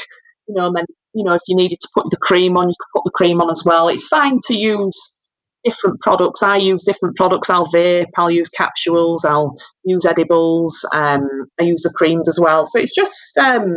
[0.48, 2.75] you know, and then you know, if you needed to put the cream on, you
[2.79, 3.88] could put the cream on as well.
[3.88, 5.16] It's fine to use
[5.64, 6.42] different products.
[6.42, 7.51] I use different products.
[7.51, 11.27] I'll vape, I'll use capsules, I'll use edibles, um,
[11.61, 12.66] I use the creams as well.
[12.66, 13.75] So it's just, um,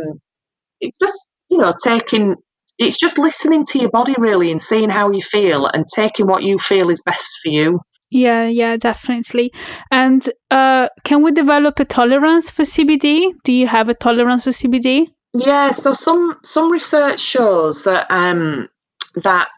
[0.80, 2.36] it's just, you know, taking,
[2.78, 6.42] it's just listening to your body really and seeing how you feel and taking what
[6.42, 7.80] you feel is best for you.
[8.10, 9.52] Yeah, yeah, definitely.
[9.90, 13.32] And uh, can we develop a tolerance for CBD?
[13.42, 15.08] Do you have a tolerance for CBD?
[15.38, 18.68] Yeah, so some some research shows that um,
[19.16, 19.48] that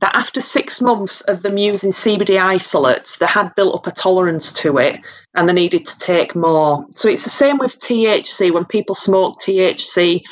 [0.00, 4.52] that after six months of them using CBD isolates, they had built up a tolerance
[4.54, 5.00] to it
[5.34, 6.86] and they needed to take more.
[6.94, 8.50] So it's the same with THC.
[8.50, 10.22] When people smoke THC,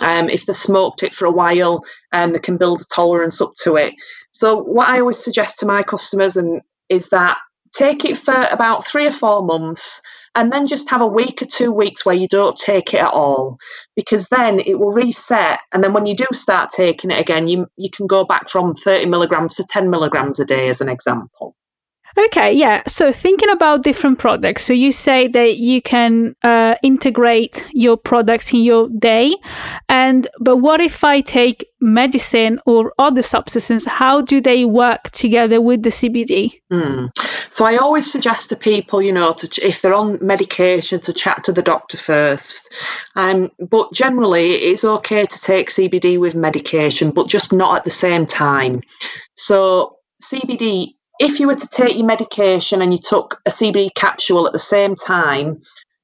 [0.00, 3.54] um, if they smoked it for a while, um, they can build a tolerance up
[3.64, 3.94] to it.
[4.30, 7.36] So what I always suggest to my customers and is that
[7.72, 10.00] take it for about three or four months
[10.36, 13.12] and then just have a week or two weeks where you don't take it at
[13.12, 13.58] all
[13.96, 17.66] because then it will reset and then when you do start taking it again you
[17.76, 21.56] you can go back from 30 milligrams to 10 milligrams a day as an example
[22.18, 22.82] Okay, yeah.
[22.86, 28.54] So thinking about different products, so you say that you can uh, integrate your products
[28.54, 29.34] in your day,
[29.90, 33.84] and but what if I take medicine or other substances?
[33.84, 36.60] How do they work together with the CBD?
[36.72, 37.10] Mm.
[37.50, 41.44] So I always suggest to people, you know, to if they're on medication, to chat
[41.44, 42.72] to the doctor first.
[43.16, 47.90] Um, but generally, it's okay to take CBD with medication, but just not at the
[47.90, 48.80] same time.
[49.34, 54.46] So CBD if you were to take your medication and you took a CBD capsule
[54.46, 55.60] at the same time,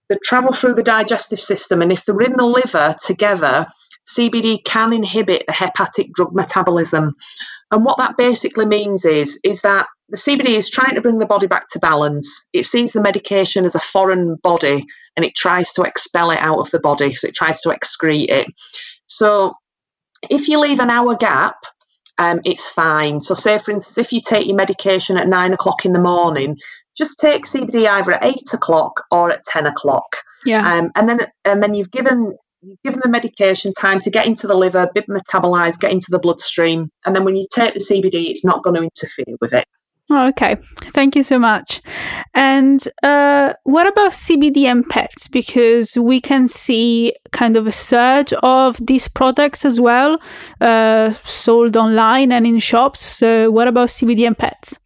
[0.09, 3.67] they travel through the digestive system, and if they're in the liver together,
[4.07, 7.15] CBD can inhibit the hepatic drug metabolism.
[7.71, 11.27] And what that basically means is, is that the CBD is trying to bring the
[11.27, 12.47] body back to balance.
[12.53, 14.85] It sees the medication as a foreign body
[15.17, 17.15] and it tries to expel it out of the body.
[17.15, 18.47] So it tries to excrete it.
[19.07, 19.55] So
[20.29, 21.55] if you leave an hour gap
[22.19, 23.21] um, it's fine.
[23.21, 26.57] So, say for instance, if you take your medication at nine o'clock in the morning,
[26.97, 30.17] just take CBD either at eight o'clock or at ten o'clock.
[30.45, 30.67] Yeah.
[30.73, 34.47] Um, and then and then you've given you've given the medication time to get into
[34.47, 38.29] the liver, bit metabolized, get into the bloodstream, and then when you take the CBD,
[38.29, 39.67] it's not going to interfere with it.
[40.15, 40.57] Oh, okay.
[40.93, 41.81] Thank you so much.
[42.35, 45.27] And uh, what about CBD and pets?
[45.27, 50.19] Because we can see kind of a surge of these products as well,
[50.61, 53.01] uh, sold online and in shops.
[53.01, 54.79] So, what about CBD and pets?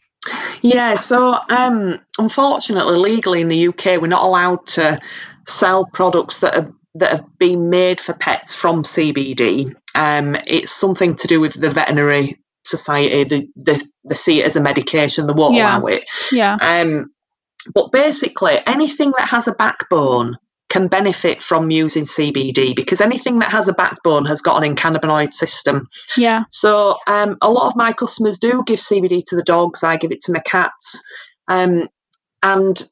[0.63, 5.01] Yeah, so um, unfortunately, legally in the UK, we're not allowed to
[5.49, 9.75] sell products that are that have been made for pets from CBD.
[9.97, 13.25] Um, it's something to do with the veterinary society.
[13.25, 15.27] The the they see it as a medication.
[15.27, 15.79] They won't Yeah.
[15.79, 16.05] allow it.
[16.33, 16.57] Yeah.
[16.61, 17.11] Um,
[17.75, 20.37] but basically, anything that has a backbone
[20.69, 25.33] can benefit from using CBD because anything that has a backbone has got an endocannabinoid
[25.33, 25.89] system.
[26.17, 26.43] Yeah.
[26.51, 29.85] So um, a lot of my customers do give CBD to the dogs.
[29.85, 31.01] I give it to my cats,
[31.49, 31.89] um,
[32.43, 32.83] and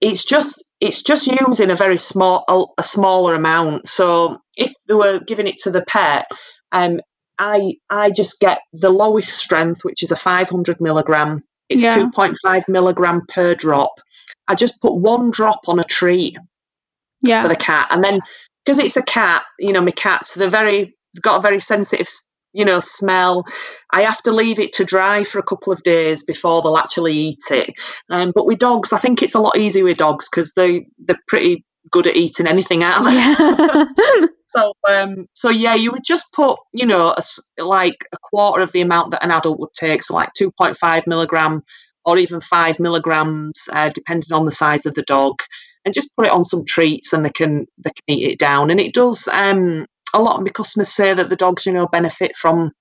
[0.00, 3.88] it's just it's just using a very small a, a smaller amount.
[3.88, 6.26] So if they were giving it to the pet,
[6.72, 7.00] um,
[7.38, 11.42] I I just get the lowest strength, which is a 500 milligram.
[11.68, 11.96] It's Yeah.
[11.98, 14.00] 2.5 milligram per drop.
[14.48, 16.36] I just put one drop on a treat
[17.42, 18.20] for the cat, and then
[18.64, 22.08] because it's a cat, you know, my cats they're very they've got a very sensitive,
[22.52, 23.44] you know, smell.
[23.90, 27.14] I have to leave it to dry for a couple of days before they'll actually
[27.14, 27.70] eat it.
[28.10, 31.20] Um, but with dogs, I think it's a lot easier with dogs because they they're
[31.28, 34.26] pretty good at eating anything out of Yeah.
[34.48, 38.72] so, um, so yeah, you would just put, you know, a like a quarter of
[38.72, 41.62] the amount that an adult would take, so like 2.5 milligram
[42.04, 45.42] or even five milligrams, uh, depending on the size of the dog,
[45.84, 48.70] and just put it on some treats, and they can they can eat it down.
[48.70, 49.28] And it does.
[49.28, 52.72] Um, a lot of my customers say that the dogs, you know, benefit from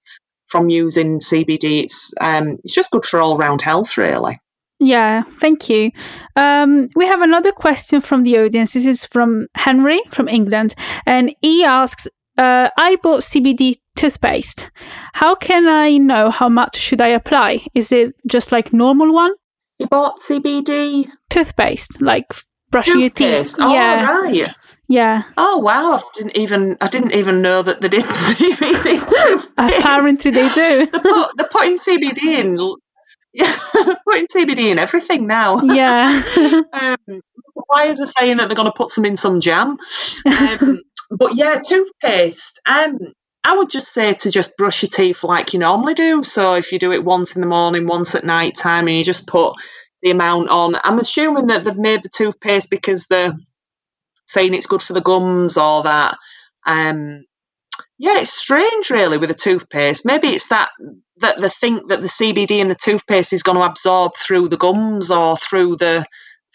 [0.48, 1.84] from using CBD.
[1.84, 4.39] It's um, it's just good for all round health, really.
[4.80, 5.92] Yeah, thank you.
[6.36, 8.74] Um, we have another question from the audience.
[8.74, 14.70] This is from Henry from England, and he asks, uh, "I bought CBD toothpaste.
[15.13, 17.66] How can I know how much should I apply?
[17.74, 19.34] Is it just like normal one
[19.80, 22.32] You bought CBD toothpaste, like
[22.70, 23.56] brushing your teeth?
[23.60, 24.54] Oh, yeah, right.
[24.88, 25.24] yeah.
[25.38, 25.94] Oh wow!
[25.96, 28.84] I didn't even I didn't even know that they did CBD.
[28.84, 29.50] toothpaste.
[29.58, 30.86] Apparently they do.
[30.86, 32.76] They're, put, they're putting CBD in.
[33.38, 33.56] Yeah,
[34.08, 35.62] putting CBD in everything now.
[35.62, 36.23] yeah,
[36.73, 36.97] Um,
[37.86, 39.78] is it saying that they're going to put some in some jam.
[40.26, 42.60] Um, but yeah, toothpaste.
[42.65, 42.97] Um,
[43.43, 46.23] I would just say to just brush your teeth like you normally do.
[46.23, 49.04] So if you do it once in the morning, once at night time, and you
[49.04, 49.54] just put
[50.02, 50.76] the amount on.
[50.84, 53.34] I'm assuming that they've made the toothpaste because they're
[54.26, 56.17] saying it's good for the gums or that.
[56.65, 57.23] Um,
[58.00, 60.06] yeah, it's strange, really, with the toothpaste.
[60.06, 60.69] Maybe it's that
[61.19, 64.58] that they think that the CBD in the toothpaste is going to absorb through the
[64.58, 66.06] gums or through the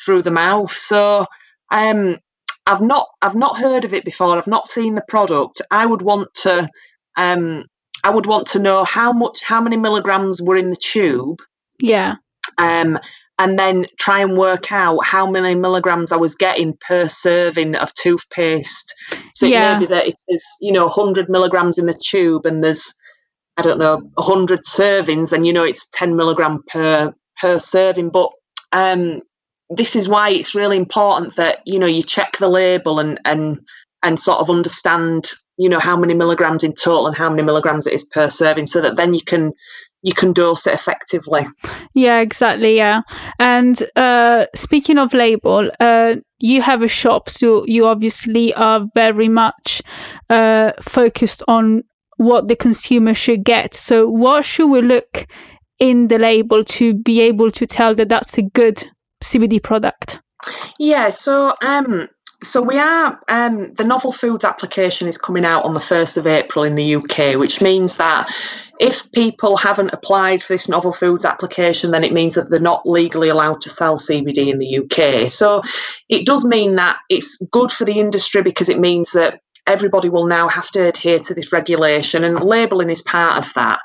[0.05, 0.73] through the mouth.
[0.73, 1.27] So,
[1.71, 2.19] um,
[2.67, 4.37] I've not I've not heard of it before.
[4.37, 5.61] I've not seen the product.
[5.71, 6.69] I would want to
[7.17, 7.65] um,
[8.05, 11.41] I would want to know how much how many milligrams were in the tube
[11.81, 12.17] yeah,
[12.59, 12.99] um,
[13.39, 17.93] and then try and work out how many milligrams I was getting per serving of
[17.95, 18.95] toothpaste.
[19.35, 19.73] So Yeah.
[19.73, 22.95] it may be that if there's, you know, 100 milligrams in the tube and there's,
[23.57, 28.11] I don't know, 100 servings, and you know it's 10 milligram per per serving.
[28.11, 28.31] But
[28.73, 29.21] um,
[29.71, 33.61] this is why it's really important that you know you check the label and and
[34.03, 37.87] and sort of understand you know how many milligrams in total and how many milligrams
[37.87, 39.53] it is per serving, so that then you can
[40.03, 41.47] you can dose it effectively.
[41.95, 42.77] yeah, exactly.
[42.77, 43.03] Yeah,
[43.39, 49.29] and uh, speaking of label, uh, you have a shop, so you obviously are very
[49.29, 49.83] much
[50.31, 51.85] uh, focused on
[52.23, 53.75] what the consumer should get.
[53.75, 55.27] So, what should we look
[55.79, 58.85] in the label to be able to tell that that's a good
[59.23, 60.21] CBD product?
[60.79, 62.09] Yeah, so um
[62.43, 66.27] so we are um the novel foods application is coming out on the 1st of
[66.27, 68.33] April in the UK, which means that
[68.81, 72.89] if people haven't applied for this novel foods application, then it means that they're not
[72.89, 75.31] legally allowed to sell CBD in the UK.
[75.31, 75.63] So
[76.09, 80.27] it does mean that it's good for the industry because it means that everybody will
[80.27, 83.81] now have to adhere to this regulation and labelling is part of that.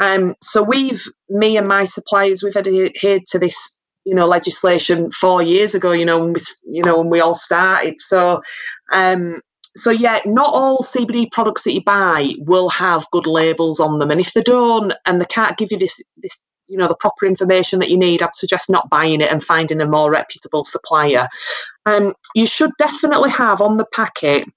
[0.00, 5.42] Um, so we've, me and my suppliers, we've adhered to this you know legislation four
[5.42, 8.42] years ago you know when we you know when we all started so
[8.92, 9.40] um
[9.76, 14.10] so yeah not all cbd products that you buy will have good labels on them
[14.10, 17.26] and if they don't and they can't give you this this you know the proper
[17.26, 21.28] information that you need i'd suggest not buying it and finding a more reputable supplier
[21.86, 24.48] um you should definitely have on the packet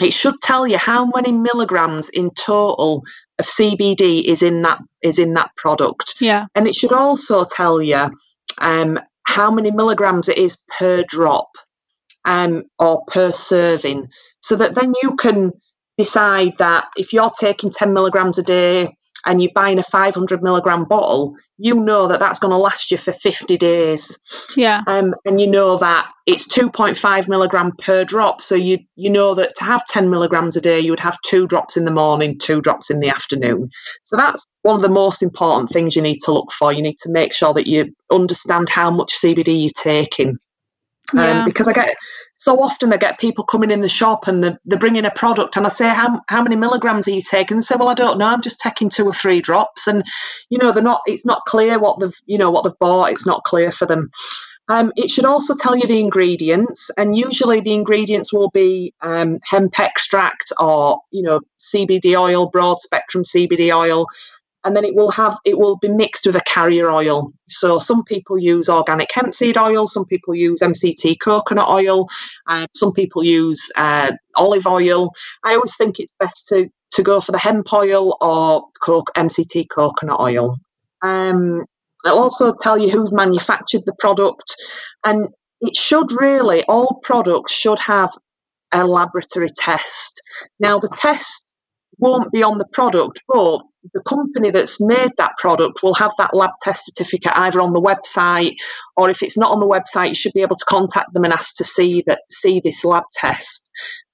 [0.00, 3.02] it should tell you how many milligrams in total
[3.38, 6.14] of cbd is in that is in that product.
[6.20, 8.10] Yeah, and it should also tell you
[8.60, 11.48] um, how many milligrams it is per drop
[12.24, 14.08] um, or per serving,
[14.40, 15.52] so that then you can
[15.98, 20.84] decide that if you're taking 10 milligrams a day and you're buying a 500 milligram
[20.84, 24.18] bottle, you know that that's going to last you for 50 days.
[24.56, 24.82] Yeah.
[24.86, 28.40] Um, and you know that it's 2.5 milligram per drop.
[28.40, 31.46] So you you know that to have 10 milligrams a day, you would have two
[31.46, 33.70] drops in the morning, two drops in the afternoon.
[34.04, 36.72] So that's one of the most important things you need to look for.
[36.72, 40.38] You need to make sure that you understand how much CBD you're taking.
[41.12, 41.94] Um, because I get
[42.44, 45.56] so often I get people coming in the shop and they're, they're bringing a product
[45.56, 47.56] and I say, how, how many milligrams are you taking?
[47.56, 48.26] And they say, well, I don't know.
[48.26, 49.86] I'm just taking two or three drops.
[49.86, 50.02] And,
[50.50, 53.12] you know, they're not, it's not clear what they've, you know, what they've bought.
[53.12, 54.10] It's not clear for them.
[54.68, 59.38] Um, it should also tell you the ingredients, and usually the ingredients will be um,
[59.42, 64.06] hemp extract or you know CBD oil, broad spectrum CBD oil,
[64.64, 67.30] and then it will have it will be mixed with a carrier oil.
[67.46, 72.08] So some people use organic hemp seed oil, some people use MCT coconut oil,
[72.46, 75.12] uh, some people use uh, olive oil.
[75.44, 80.20] I always think it's best to to go for the hemp oil or MCT coconut
[80.20, 80.56] oil.
[81.02, 81.64] Um,
[82.04, 84.56] it'll also tell you who's manufactured the product,
[85.04, 85.28] and
[85.60, 88.10] it should really all products should have
[88.72, 90.20] a laboratory test.
[90.58, 91.54] Now the test
[91.98, 96.34] won't be on the product, but the company that's made that product will have that
[96.34, 98.54] lab test certificate either on the website
[98.96, 101.32] or if it's not on the website, you should be able to contact them and
[101.32, 103.70] ask to see that see this lab test.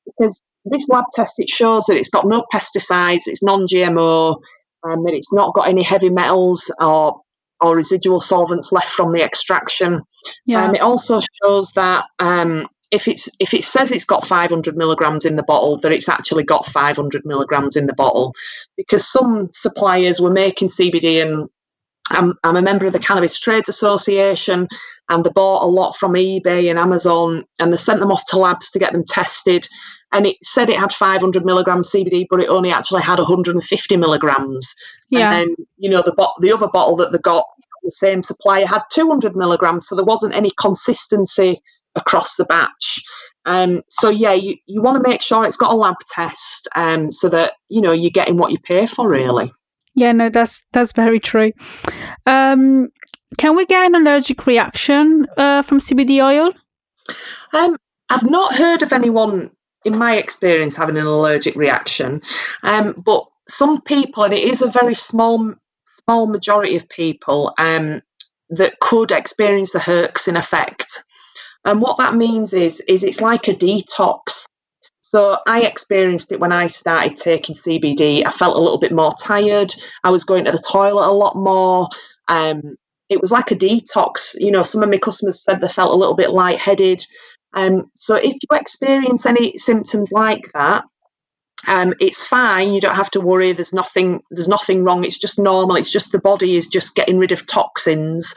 [0.07, 4.41] Because this lab test it shows that it's got no pesticides, it's non-GMO,
[4.85, 7.21] and that it's not got any heavy metals or
[7.61, 10.01] or residual solvents left from the extraction.
[10.47, 10.65] Yeah.
[10.65, 15.25] Um, it also shows that um, if it's if it says it's got 500 milligrams
[15.25, 18.35] in the bottle that it's actually got 500 milligrams in the bottle.
[18.77, 21.49] Because some suppliers were making cbd and
[22.13, 24.67] I'm, I'm a member of the cannabis trades association
[25.09, 28.39] and they bought a lot from ebay and amazon and they sent them off to
[28.39, 29.69] labs to get them tested.
[30.13, 34.75] And it said it had 500 milligrams cbd but it only actually had 150 milligrams.
[35.11, 35.31] Yeah.
[35.31, 37.45] and then you know the, bo- the other bottle that they got
[37.85, 41.63] the same supplier had 200 milligrams so there wasn't any consistency
[41.95, 43.03] across the batch.
[43.47, 47.11] Um, so yeah, you, you want to make sure it's got a lab test um,
[47.11, 49.51] so that you know you're getting what you pay for really.
[49.95, 51.53] Yeah, no, that's that's very true.
[52.27, 52.89] Um,
[53.39, 56.53] can we get an allergic reaction uh, from CBD oil?
[57.53, 57.77] Um,
[58.11, 59.51] I've not heard of anyone
[59.85, 62.21] in my experience having an allergic reaction,
[62.63, 65.55] um, but some people, and it is a very small
[65.87, 68.01] small majority of people, um,
[68.51, 71.05] that could experience the herxin effect.
[71.65, 74.47] And what that means is, is it's like a detox.
[75.03, 78.25] So I experienced it when I started taking CBD.
[78.25, 79.75] I felt a little bit more tired.
[80.05, 81.89] I was going to the toilet a lot more.
[82.29, 82.77] Um,
[83.09, 84.41] it was like a detox.
[84.41, 87.05] You know, some of my customers said they felt a little bit lightheaded.
[87.55, 90.85] Um, so if you experience any symptoms like that,
[91.67, 92.73] um, it's fine.
[92.73, 93.53] You don't have to worry.
[93.53, 94.23] There's nothing.
[94.31, 95.05] There's nothing wrong.
[95.05, 95.77] It's just normal.
[95.77, 98.33] It's just the body is just getting rid of toxins.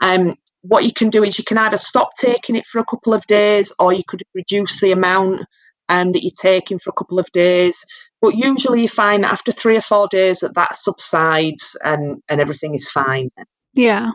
[0.00, 3.12] Um, what you can do is you can either stop taking it for a couple
[3.12, 5.42] of days or you could reduce the amount
[5.90, 7.84] um, that you're taking for a couple of days.
[8.22, 12.40] But usually you find that after three or four days that that subsides and, and
[12.40, 13.30] everything is fine.
[13.74, 14.12] Yeah.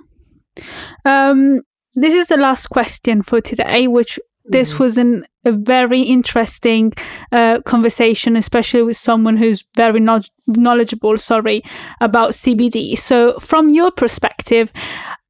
[1.06, 1.62] Um,
[1.94, 4.84] this is the last question for today, which this mm-hmm.
[4.84, 6.94] was an, a very interesting
[7.32, 11.62] uh, conversation, especially with someone who's very no- knowledgeable, sorry,
[12.02, 12.98] about CBD.
[12.98, 14.74] So, from your perspective,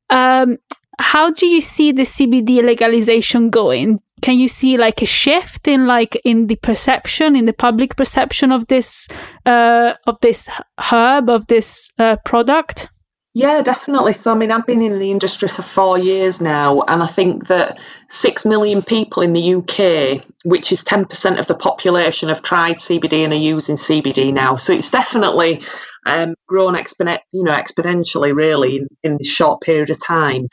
[0.09, 0.57] um,
[0.99, 3.99] how do you see the CBD legalization going?
[4.21, 8.51] Can you see like a shift in like in the perception, in the public perception
[8.51, 9.07] of this
[9.45, 10.49] uh, of this
[10.91, 12.89] herb of this uh, product?
[13.33, 14.13] Yeah, definitely.
[14.13, 17.47] So, I mean, I've been in the industry for four years now, and I think
[17.47, 22.79] that six million people in the UK, which is 10% of the population, have tried
[22.79, 24.57] CBD and are using CBD now.
[24.57, 25.63] So, it's definitely
[26.05, 30.47] um, grown exponent, you know, exponentially, really, in, in this short period of time.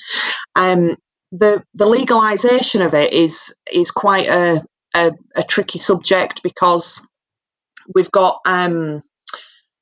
[0.54, 0.96] Um,
[1.32, 7.06] the the legalisation of it is is quite a, a, a tricky subject because
[7.94, 9.02] we've got um,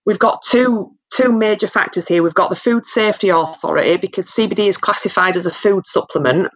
[0.06, 2.22] we've got two two major factors here.
[2.22, 6.50] We've got the Food Safety Authority because CBD is classified as a food supplement.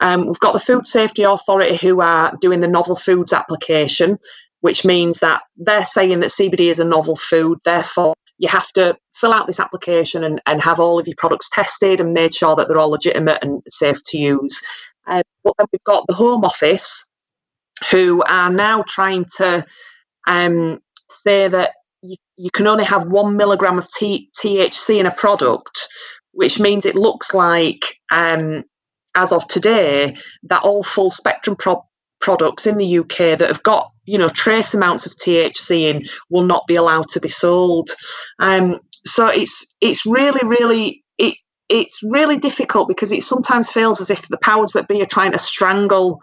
[0.00, 4.18] Um, we've got the Food Safety Authority who are doing the novel foods application,
[4.60, 8.96] which means that they're saying that CBD is a novel food, therefore you have to
[9.14, 12.56] fill out this application and, and have all of your products tested and made sure
[12.56, 14.60] that they're all legitimate and safe to use.
[15.06, 17.08] Uh, but then we've got the Home Office
[17.90, 19.64] who are now trying to
[20.26, 20.80] um,
[21.10, 21.72] say that
[22.02, 25.88] you, you can only have one milligram of T- THC in a product,
[26.32, 28.64] which means it looks like um,
[29.14, 31.86] as of today, that all full spectrum pro-
[32.20, 36.44] products in the UK that have got you know trace amounts of THC in will
[36.44, 37.90] not be allowed to be sold.
[38.38, 41.36] Um, so it's it's really really it
[41.68, 45.32] it's really difficult because it sometimes feels as if the powers that be are trying
[45.32, 46.20] to strangle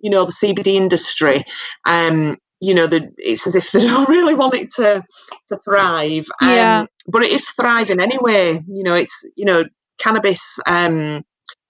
[0.00, 1.44] you know the CBD industry.
[1.86, 5.02] Um, you know, the, it's as if they don't really want it to
[5.48, 6.26] to thrive.
[6.40, 6.86] Um, Yeah.
[7.06, 8.62] But it is thriving anyway.
[8.66, 9.64] You know, it's you know,
[9.98, 11.24] cannabis um,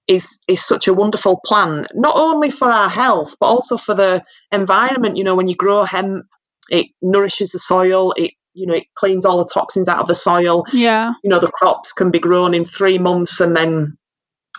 [0.08, 4.22] is is such a wonderful plan, not only for our health but also for the
[4.52, 5.16] environment.
[5.16, 6.26] You know, when you grow hemp,
[6.70, 8.12] it nourishes the soil.
[8.16, 11.12] It you know, it cleans all the toxins out of the soil Yeah.
[11.24, 13.98] you know the crops can be grown in three months and then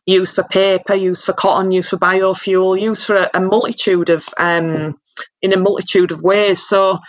[0.05, 4.27] used for paper used for cotton used for biofuel used for a, a multitude of
[4.37, 4.99] um
[5.41, 6.99] in a multitude of ways so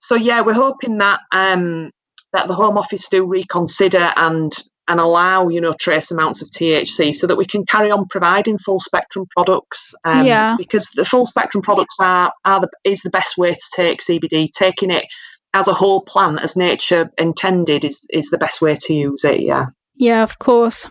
[0.00, 1.90] so yeah we're hoping that um
[2.32, 4.52] that the home office do reconsider and
[4.88, 8.58] and allow you know trace amounts of THC so that we can carry on providing
[8.58, 10.56] full spectrum products um, Yeah.
[10.56, 14.50] because the full spectrum products are are the is the best way to take CBD
[14.52, 15.06] taking it
[15.54, 19.40] as a whole plant as nature intended is is the best way to use it
[19.40, 19.66] yeah
[19.98, 20.88] Yeah, of course.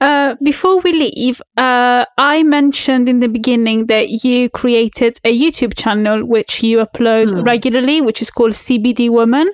[0.00, 5.74] Uh, before we leave, uh, I mentioned in the beginning that you created a YouTube
[5.76, 7.42] channel which you upload Hmm.
[7.42, 9.48] regularly, which is called CBD Woman.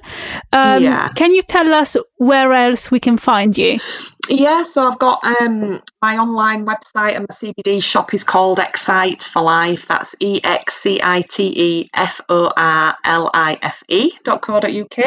[0.53, 1.09] Um, Yeah.
[1.16, 3.78] Can you tell us where else we can find you?
[4.29, 9.25] Yeah so i've got um my online website and my cbd shop is called excite
[9.25, 13.83] for life that's E X C I T E F O R L I F
[13.89, 14.99] E dot co dot uk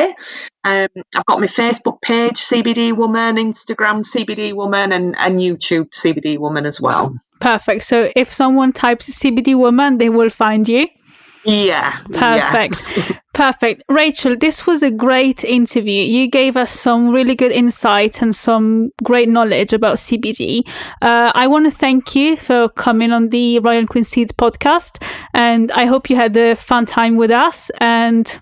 [0.66, 6.38] um i've got my facebook page cbd woman instagram cbd woman and, and youtube cbd
[6.38, 7.84] woman as well Perfect.
[7.84, 10.88] So if someone types CBD Woman, they will find you.
[11.46, 13.12] Yeah Perfect.
[13.34, 13.84] Perfect.
[13.90, 16.04] Rachel, this was a great interview.
[16.04, 20.66] You gave us some really good insight and some great knowledge about CBD.
[21.02, 25.04] Uh, I want to thank you for coming on the Royal Queen Seeds podcast.
[25.34, 27.70] And I hope you had a fun time with us.
[27.82, 28.40] And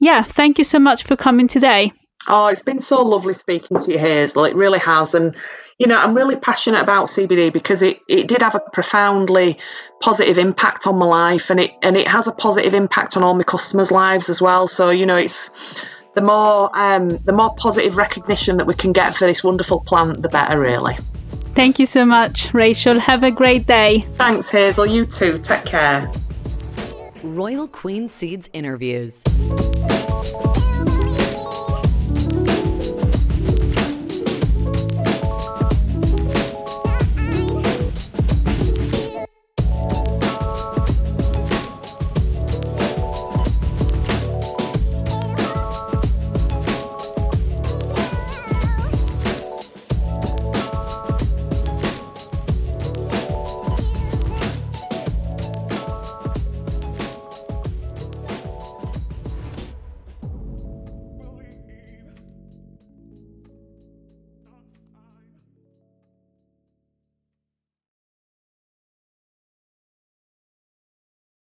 [0.00, 1.92] yeah, thank you so much for coming today.
[2.26, 4.46] Oh, it's been so lovely speaking to you, Hazel.
[4.46, 5.14] It really has.
[5.14, 5.36] And,
[5.78, 9.58] you know, I'm really passionate about CBD because it, it did have a profoundly
[10.00, 13.34] positive impact on my life and it and it has a positive impact on all
[13.34, 14.68] my customers' lives as well.
[14.68, 19.14] So, you know, it's the more um, the more positive recognition that we can get
[19.16, 20.96] for this wonderful plant, the better really.
[21.54, 22.98] Thank you so much, Rachel.
[22.98, 24.00] Have a great day.
[24.14, 24.86] Thanks, Hazel.
[24.86, 25.38] You too.
[25.38, 26.10] Take care.
[27.22, 29.22] Royal Queen Seeds interviews.